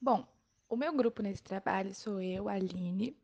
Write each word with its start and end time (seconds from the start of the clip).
Bom, 0.00 0.26
o 0.68 0.76
meu 0.76 0.92
grupo 0.92 1.22
nesse 1.22 1.42
trabalho 1.42 1.94
sou 1.94 2.20
eu, 2.20 2.48
Aline, 2.48 3.16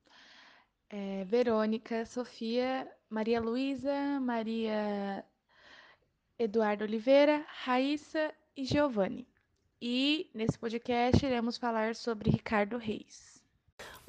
eh, 0.91 1.25
Verônica, 1.25 2.05
Sofia, 2.07 2.91
Maria 3.09 3.41
Luísa, 3.41 4.21
Maria 4.21 5.25
Eduardo 6.39 6.85
Oliveira, 6.85 7.45
Raíssa 7.49 8.35
e 8.57 8.65
Giovanni. 8.65 9.29
E 9.81 10.31
nesse 10.35 10.59
podcast 10.59 11.25
iremos 11.25 11.57
falar 11.59 11.95
sobre 11.95 12.31
Ricardo 12.31 12.79
Reis. 12.79 13.32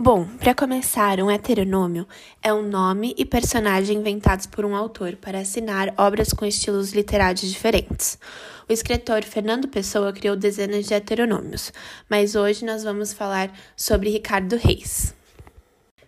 Bom, 0.04 0.26
para 0.38 0.54
começar, 0.54 1.22
um 1.22 1.32
heteronômio 1.32 2.06
é 2.42 2.54
um 2.54 2.62
nome 2.62 3.16
e 3.18 3.24
personagem 3.24 4.00
inventados 4.00 4.46
por 4.46 4.66
um 4.66 4.76
autor 4.76 5.16
para 5.16 5.40
assinar 5.40 5.94
obras 5.98 6.34
com 6.34 6.46
estilos 6.46 6.92
literários 6.92 7.50
diferentes. 7.50 8.20
O 8.68 8.74
escritor 8.74 9.24
Fernando 9.24 9.66
Pessoa 9.70 10.12
criou 10.12 10.36
dezenas 10.36 10.88
de 10.88 10.94
heteronômios, 10.94 11.72
mas 12.10 12.36
hoje 12.36 12.66
nós 12.66 12.84
vamos 12.84 13.14
falar 13.14 13.50
sobre 13.78 14.10
Ricardo 14.10 14.58
Reis. 14.58 15.16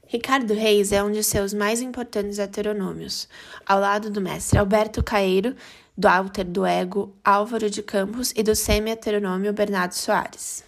Ricardo 0.07 0.53
Reis 0.53 0.91
é 0.91 1.01
um 1.01 1.09
de 1.09 1.23
seus 1.23 1.53
mais 1.53 1.81
importantes 1.81 2.37
heteronômios, 2.37 3.29
ao 3.65 3.79
lado 3.79 4.09
do 4.09 4.19
mestre 4.19 4.59
Alberto 4.59 5.01
Caeiro, 5.01 5.55
do 5.97 6.09
alter 6.09 6.43
do 6.43 6.65
ego 6.65 7.15
Álvaro 7.23 7.69
de 7.69 7.81
Campos 7.81 8.33
e 8.35 8.43
do 8.43 8.57
semi-heteronômio 8.57 9.53
Bernardo 9.53 9.93
Soares. 9.93 10.65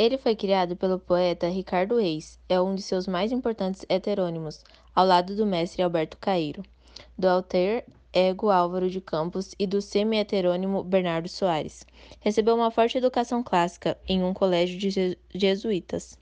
Ele 0.00 0.16
foi 0.16 0.34
criado 0.34 0.76
pelo 0.76 0.98
poeta 0.98 1.46
Ricardo 1.46 1.98
Reis, 1.98 2.38
é 2.48 2.58
um 2.58 2.74
de 2.74 2.80
seus 2.80 3.06
mais 3.06 3.30
importantes 3.30 3.84
heterônimos, 3.86 4.64
ao 4.94 5.04
lado 5.04 5.36
do 5.36 5.44
mestre 5.44 5.82
Alberto 5.82 6.16
Caeiro, 6.16 6.62
do 7.18 7.28
alter 7.28 7.84
ego 8.10 8.48
Álvaro 8.48 8.88
de 8.88 8.98
Campos 8.98 9.54
e 9.58 9.66
do 9.66 9.82
semi-heterônimo 9.82 10.82
Bernardo 10.82 11.28
Soares. 11.28 11.86
Recebeu 12.18 12.54
uma 12.54 12.70
forte 12.70 12.96
educação 12.96 13.42
clássica 13.42 13.94
em 14.08 14.24
um 14.24 14.32
colégio 14.32 14.78
de 14.78 15.18
jesuítas, 15.34 16.16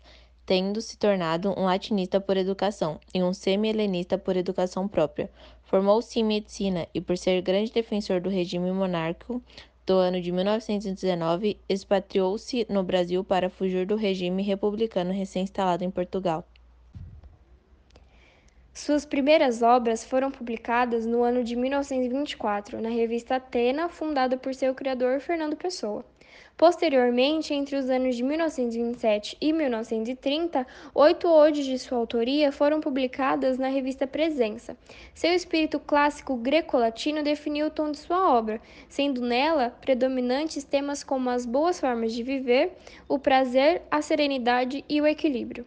tendo 0.44 0.82
se 0.82 0.98
tornado 0.98 1.54
um 1.56 1.66
latinista 1.66 2.20
por 2.20 2.36
educação 2.36 2.98
e 3.14 3.22
um 3.22 3.32
semi-helenista 3.32 4.18
por 4.18 4.36
educação 4.36 4.88
própria. 4.88 5.30
Formou-se 5.62 6.18
em 6.18 6.24
medicina 6.24 6.88
e, 6.92 7.00
por 7.00 7.16
ser 7.16 7.40
grande 7.42 7.70
defensor 7.70 8.20
do 8.20 8.28
regime 8.28 8.72
monárquico, 8.72 9.40
do 9.88 9.96
ano 9.96 10.20
de 10.20 10.30
1919, 10.30 11.58
expatriou-se 11.66 12.66
no 12.68 12.82
Brasil 12.82 13.24
para 13.24 13.48
fugir 13.48 13.86
do 13.86 13.96
regime 13.96 14.42
republicano 14.42 15.12
recém-instalado 15.12 15.82
em 15.82 15.90
Portugal. 15.90 16.46
Suas 18.74 19.06
primeiras 19.06 19.62
obras 19.62 20.04
foram 20.04 20.30
publicadas 20.30 21.06
no 21.06 21.22
ano 21.22 21.42
de 21.42 21.56
1924 21.56 22.82
na 22.82 22.90
revista 22.90 23.36
Atena, 23.36 23.88
fundada 23.88 24.36
por 24.36 24.54
seu 24.54 24.74
criador 24.74 25.20
Fernando 25.20 25.56
Pessoa. 25.56 26.04
Posteriormente, 26.56 27.54
entre 27.54 27.76
os 27.76 27.88
anos 27.88 28.16
de 28.16 28.22
1927 28.24 29.36
e 29.40 29.52
1930, 29.52 30.66
oito 30.94 31.28
odes 31.28 31.64
de 31.64 31.78
sua 31.78 31.98
autoria 31.98 32.50
foram 32.50 32.80
publicadas 32.80 33.58
na 33.58 33.68
revista 33.68 34.06
Presença. 34.06 34.76
Seu 35.14 35.32
espírito 35.32 35.78
clássico 35.78 36.36
greco-latino 36.36 37.22
definiu 37.22 37.68
o 37.68 37.70
tom 37.70 37.92
de 37.92 37.98
sua 37.98 38.32
obra, 38.36 38.60
sendo 38.88 39.20
nela 39.20 39.70
predominantes 39.80 40.64
temas 40.64 41.04
como 41.04 41.30
as 41.30 41.46
boas 41.46 41.78
formas 41.78 42.12
de 42.12 42.24
viver, 42.24 42.72
o 43.08 43.18
prazer, 43.18 43.82
a 43.88 44.02
serenidade 44.02 44.84
e 44.88 45.00
o 45.00 45.06
equilíbrio. 45.06 45.64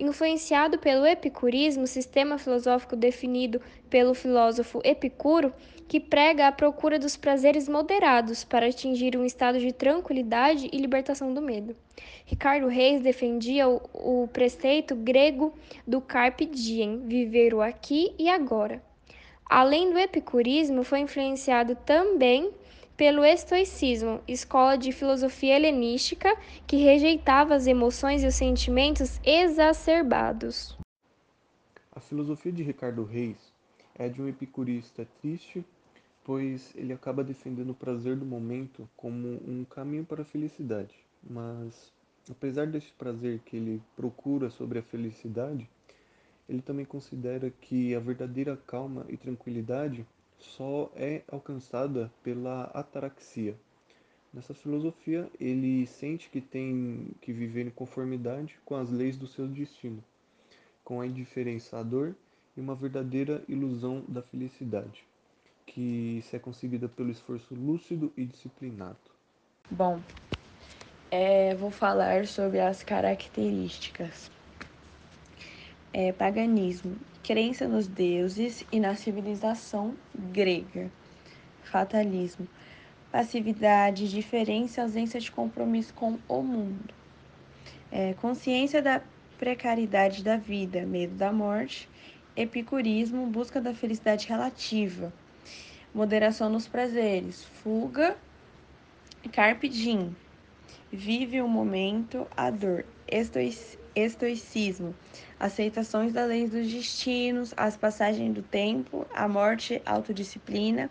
Influenciado 0.00 0.78
pelo 0.78 1.04
epicurismo, 1.04 1.86
sistema 1.86 2.38
filosófico 2.38 2.96
definido 2.96 3.60
pelo 3.90 4.14
filósofo 4.14 4.80
Epicuro, 4.82 5.52
que 5.86 6.00
prega 6.00 6.48
a 6.48 6.52
procura 6.52 6.98
dos 6.98 7.18
prazeres 7.18 7.68
moderados 7.68 8.42
para 8.42 8.66
atingir 8.66 9.14
um 9.14 9.26
estado 9.26 9.58
de 9.58 9.74
tranquilidade 9.74 10.70
e 10.72 10.78
libertação 10.78 11.34
do 11.34 11.42
medo. 11.42 11.76
Ricardo 12.24 12.66
Reis 12.66 13.02
defendia 13.02 13.68
o, 13.68 13.82
o 13.92 14.28
preceito 14.28 14.96
grego 14.96 15.52
do 15.86 16.00
carpe 16.00 16.46
diem, 16.46 17.00
viver 17.06 17.52
o 17.52 17.60
aqui 17.60 18.14
e 18.18 18.30
agora. 18.30 18.82
Além 19.44 19.90
do 19.90 19.98
epicurismo, 19.98 20.82
foi 20.82 21.00
influenciado 21.00 21.74
também 21.74 22.50
pelo 23.00 23.24
estoicismo, 23.24 24.20
escola 24.28 24.76
de 24.76 24.92
filosofia 24.92 25.56
helenística 25.56 26.36
que 26.66 26.76
rejeitava 26.76 27.54
as 27.54 27.66
emoções 27.66 28.22
e 28.22 28.26
os 28.26 28.34
sentimentos 28.34 29.18
exacerbados. 29.24 30.76
A 31.92 31.98
filosofia 31.98 32.52
de 32.52 32.62
Ricardo 32.62 33.02
Reis 33.02 33.38
é 33.94 34.06
de 34.06 34.20
um 34.20 34.28
epicurista 34.28 35.08
triste, 35.18 35.64
pois 36.22 36.74
ele 36.76 36.92
acaba 36.92 37.24
defendendo 37.24 37.70
o 37.70 37.74
prazer 37.74 38.16
do 38.16 38.26
momento 38.26 38.86
como 38.98 39.40
um 39.48 39.64
caminho 39.64 40.04
para 40.04 40.20
a 40.20 40.26
felicidade. 40.26 40.94
Mas, 41.22 41.90
apesar 42.30 42.66
desse 42.66 42.92
prazer 42.92 43.40
que 43.46 43.56
ele 43.56 43.82
procura 43.96 44.50
sobre 44.50 44.78
a 44.78 44.82
felicidade, 44.82 45.66
ele 46.46 46.60
também 46.60 46.84
considera 46.84 47.50
que 47.62 47.94
a 47.94 47.98
verdadeira 47.98 48.58
calma 48.66 49.06
e 49.08 49.16
tranquilidade 49.16 50.04
só 50.40 50.90
é 50.94 51.22
alcançada 51.28 52.10
pela 52.22 52.64
ataraxia. 52.74 53.56
Nessa 54.32 54.54
filosofia, 54.54 55.28
ele 55.40 55.86
sente 55.86 56.30
que 56.30 56.40
tem 56.40 57.08
que 57.20 57.32
viver 57.32 57.66
em 57.66 57.70
conformidade 57.70 58.58
com 58.64 58.76
as 58.76 58.90
leis 58.90 59.16
do 59.16 59.26
seu 59.26 59.48
destino, 59.48 60.02
com 60.84 61.00
a 61.00 61.06
indiferença 61.06 61.78
à 61.78 61.82
dor 61.82 62.14
e 62.56 62.60
uma 62.60 62.74
verdadeira 62.74 63.42
ilusão 63.48 64.04
da 64.06 64.22
felicidade, 64.22 65.04
que 65.66 66.22
se 66.28 66.36
é 66.36 66.38
conseguida 66.38 66.88
pelo 66.88 67.10
esforço 67.10 67.54
lúcido 67.54 68.12
e 68.16 68.24
disciplinado. 68.24 68.98
Bom, 69.68 70.00
é, 71.10 71.54
vou 71.56 71.72
falar 71.72 72.26
sobre 72.26 72.60
as 72.60 72.84
características. 72.84 74.30
É, 75.92 76.12
paganismo 76.12 76.96
crença 77.22 77.68
nos 77.68 77.86
deuses 77.86 78.64
e 78.72 78.80
na 78.80 78.94
civilização 78.94 79.94
grega. 80.14 80.90
Fatalismo, 81.62 82.48
passividade, 83.12 84.10
diferença, 84.10 84.82
ausência 84.82 85.20
de 85.20 85.30
compromisso 85.30 85.92
com 85.94 86.18
o 86.28 86.42
mundo. 86.42 86.94
É, 87.92 88.14
consciência 88.14 88.80
da 88.80 89.02
precariedade 89.38 90.22
da 90.22 90.36
vida, 90.36 90.84
medo 90.84 91.14
da 91.14 91.32
morte. 91.32 91.88
Epicurismo, 92.36 93.26
busca 93.26 93.60
da 93.60 93.74
felicidade 93.74 94.28
relativa. 94.28 95.12
Moderação 95.94 96.48
nos 96.48 96.68
prazeres, 96.68 97.44
fuga. 97.62 98.16
Carpe 99.32 99.68
diem, 99.68 100.14
vive 100.92 101.40
o 101.40 101.48
momento, 101.48 102.26
a 102.36 102.50
dor. 102.50 102.84
Estoicismo 103.96 104.94
aceitações 105.40 106.12
das 106.12 106.28
leis 106.28 106.50
dos 106.50 106.70
destinos, 106.70 107.54
as 107.56 107.74
passagens 107.74 108.34
do 108.34 108.42
tempo, 108.42 109.06
a 109.14 109.26
morte, 109.26 109.80
autodisciplina, 109.86 110.90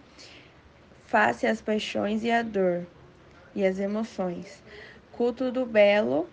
face 1.06 1.46
às 1.46 1.62
paixões 1.62 2.24
e 2.24 2.32
à 2.32 2.42
dor 2.42 2.88
e 3.56 3.64
as 3.64 3.78
emoções. 3.78 4.64
Culto 5.12 5.52
do 5.52 5.66
belo, 5.68 6.28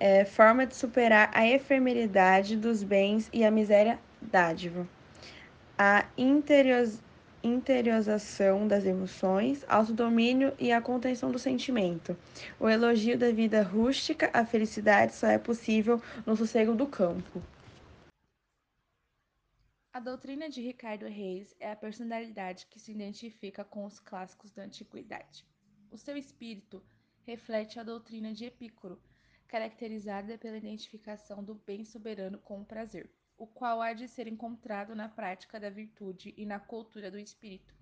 é, 0.00 0.24
forma 0.24 0.66
de 0.66 0.74
superar 0.74 1.30
a 1.32 1.46
efemeridade 1.46 2.56
dos 2.56 2.82
bens 2.82 3.30
e 3.32 3.44
a 3.44 3.50
miséria 3.50 3.98
dádiva. 4.20 4.86
A 5.78 6.04
interiorização 6.18 7.11
interiorização 7.42 8.66
das 8.68 8.84
emoções, 8.84 9.64
autodomínio 9.68 10.54
e 10.58 10.70
a 10.72 10.80
contenção 10.80 11.30
do 11.30 11.38
sentimento. 11.38 12.16
O 12.58 12.68
elogio 12.68 13.18
da 13.18 13.30
vida 13.30 13.62
rústica, 13.62 14.30
a 14.32 14.44
felicidade 14.44 15.14
só 15.14 15.26
é 15.26 15.38
possível 15.38 16.00
no 16.24 16.36
sossego 16.36 16.74
do 16.74 16.86
campo. 16.86 17.42
A 19.92 20.00
doutrina 20.00 20.48
de 20.48 20.62
Ricardo 20.62 21.06
Reis 21.06 21.54
é 21.60 21.70
a 21.70 21.76
personalidade 21.76 22.66
que 22.70 22.80
se 22.80 22.92
identifica 22.92 23.64
com 23.64 23.84
os 23.84 24.00
clássicos 24.00 24.50
da 24.50 24.62
antiguidade. 24.62 25.44
O 25.90 25.98
seu 25.98 26.16
espírito 26.16 26.82
reflete 27.24 27.78
a 27.78 27.82
doutrina 27.82 28.32
de 28.32 28.46
Epicuro, 28.46 29.00
caracterizada 29.46 30.38
pela 30.38 30.56
identificação 30.56 31.44
do 31.44 31.54
bem 31.54 31.84
soberano 31.84 32.38
com 32.38 32.60
o 32.60 32.64
prazer 32.64 33.10
o 33.36 33.46
qual 33.46 33.80
há 33.80 33.92
de 33.92 34.08
ser 34.08 34.26
encontrado 34.26 34.94
na 34.94 35.08
prática 35.08 35.58
da 35.58 35.70
virtude 35.70 36.34
e 36.36 36.46
na 36.46 36.60
cultura 36.60 37.10
do 37.10 37.18
espírito. 37.18 37.74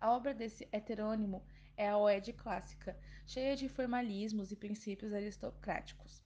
A 0.00 0.12
obra 0.12 0.34
desse 0.34 0.68
heterônimo 0.72 1.44
é 1.76 1.88
a 1.88 1.96
Oede 1.98 2.32
clássica, 2.32 2.98
cheia 3.26 3.56
de 3.56 3.68
formalismos 3.68 4.52
e 4.52 4.56
princípios 4.56 5.12
aristocráticos. 5.12 6.22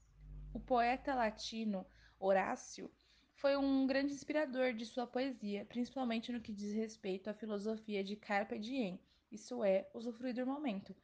O 0.52 0.60
poeta 0.60 1.14
latino 1.14 1.86
Horácio 2.18 2.90
foi 3.34 3.56
um 3.56 3.86
grande 3.86 4.12
inspirador 4.12 4.72
de 4.72 4.84
sua 4.84 5.06
poesia, 5.06 5.64
principalmente 5.66 6.32
no 6.32 6.40
que 6.40 6.52
diz 6.52 6.72
respeito 6.72 7.30
à 7.30 7.34
filosofia 7.34 8.02
de 8.02 8.16
carpe 8.16 8.58
diem, 8.58 9.00
isso 9.30 9.62
é, 9.62 9.88
usufruir 9.94 10.34
do 10.34 10.46
momento. 10.46 10.94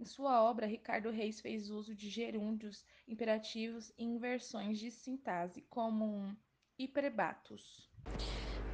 Em 0.00 0.04
sua 0.04 0.42
obra, 0.42 0.66
Ricardo 0.66 1.10
Reis 1.10 1.40
fez 1.40 1.68
uso 1.68 1.94
de 1.94 2.08
gerúndios, 2.08 2.84
imperativos 3.06 3.92
e 3.98 4.04
inversões 4.04 4.78
de 4.78 4.90
sintase, 4.90 5.62
como 5.68 6.04
um 6.04 6.36
e 6.82 6.88
prebatos? 6.88 7.88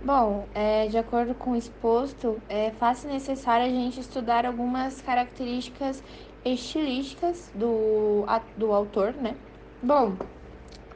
Bom, 0.02 0.48
é, 0.54 0.86
de 0.86 0.96
acordo 0.96 1.34
com 1.34 1.50
o 1.50 1.56
exposto, 1.56 2.40
é 2.48 2.70
fácil 2.70 3.10
e 3.10 3.12
necessário 3.12 3.66
a 3.66 3.68
gente 3.68 4.00
estudar 4.00 4.46
algumas 4.46 5.02
características 5.02 6.02
estilísticas 6.44 7.50
do, 7.54 8.24
do 8.56 8.72
autor, 8.72 9.12
né? 9.12 9.36
Bom, 9.82 10.16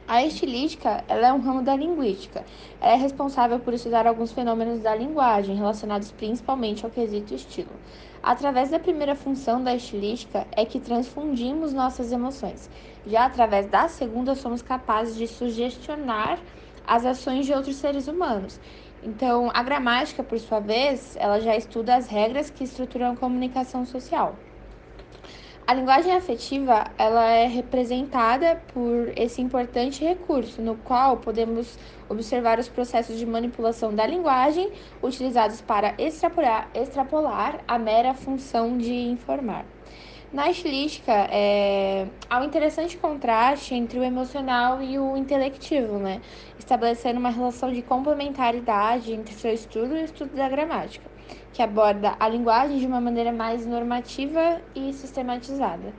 a 0.07 0.23
estilística 0.25 1.03
ela 1.07 1.27
é 1.27 1.33
um 1.33 1.39
ramo 1.39 1.61
da 1.61 1.75
linguística. 1.75 2.43
Ela 2.81 2.93
é 2.93 2.95
responsável 2.95 3.59
por 3.59 3.73
estudar 3.73 4.07
alguns 4.07 4.31
fenômenos 4.31 4.81
da 4.81 4.95
linguagem, 4.95 5.55
relacionados 5.55 6.11
principalmente 6.11 6.83
ao 6.83 6.91
quesito 6.91 7.35
estilo. 7.35 7.71
Através 8.21 8.69
da 8.69 8.79
primeira 8.79 9.15
função 9.15 9.61
da 9.61 9.75
estilística 9.75 10.47
é 10.53 10.65
que 10.65 10.79
transfundimos 10.79 11.73
nossas 11.73 12.11
emoções. 12.11 12.69
Já 13.05 13.25
através 13.25 13.67
da 13.67 13.87
segunda, 13.89 14.33
somos 14.33 14.61
capazes 14.61 15.15
de 15.15 15.27
sugestionar 15.27 16.39
as 16.85 17.05
ações 17.05 17.45
de 17.45 17.53
outros 17.53 17.75
seres 17.75 18.07
humanos. 18.07 18.59
Então, 19.03 19.51
a 19.53 19.61
gramática, 19.61 20.23
por 20.23 20.39
sua 20.39 20.59
vez, 20.59 21.15
ela 21.19 21.39
já 21.39 21.55
estuda 21.55 21.95
as 21.95 22.07
regras 22.07 22.49
que 22.49 22.63
estruturam 22.63 23.11
a 23.11 23.15
comunicação 23.15 23.85
social. 23.85 24.35
A 25.65 25.73
linguagem 25.73 26.13
afetiva, 26.13 26.85
ela 26.97 27.25
é 27.25 27.47
representada 27.47 28.61
por 28.73 29.13
esse 29.15 29.41
importante 29.41 30.03
recurso, 30.03 30.61
no 30.61 30.75
qual 30.75 31.15
podemos 31.17 31.79
observar 32.09 32.59
os 32.59 32.67
processos 32.67 33.17
de 33.17 33.25
manipulação 33.25 33.95
da 33.95 34.05
linguagem 34.05 34.71
utilizados 35.01 35.61
para 35.61 35.95
extrapolar, 35.97 36.69
extrapolar 36.73 37.61
a 37.65 37.79
mera 37.79 38.13
função 38.13 38.77
de 38.77 38.93
informar. 38.93 39.65
Na 40.33 40.49
estilística, 40.49 41.11
é, 41.29 42.07
há 42.27 42.39
um 42.39 42.45
interessante 42.45 42.97
contraste 42.97 43.75
entre 43.75 43.99
o 43.99 44.03
emocional 44.03 44.81
e 44.81 44.97
o 44.97 45.15
intelectivo, 45.15 45.99
né? 45.99 46.21
estabelecendo 46.57 47.19
uma 47.19 47.29
relação 47.29 47.71
de 47.71 47.83
complementaridade 47.83 49.13
entre 49.13 49.35
seu 49.35 49.53
estudo 49.53 49.95
e 49.95 50.01
o 50.01 50.05
estudo 50.05 50.35
da 50.35 50.49
gramática, 50.49 51.07
que 51.53 51.61
aborda 51.61 52.15
a 52.19 52.27
linguagem 52.27 52.79
de 52.79 52.87
uma 52.87 52.99
maneira 52.99 53.31
mais 53.31 53.63
normativa 53.67 54.59
e 54.73 54.91
sistematizada. 54.93 55.93